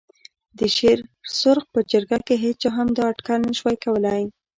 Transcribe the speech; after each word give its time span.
د 0.57 0.59
شېر 0.75 0.99
سرخ 1.39 1.63
په 1.73 1.79
جرګه 1.91 2.19
کې 2.27 2.35
هېچا 2.43 2.69
هم 2.77 2.87
دا 2.97 3.03
اټکل 3.11 3.39
نه 3.47 3.53
شوای 3.59 3.77
کولای. 3.85 4.23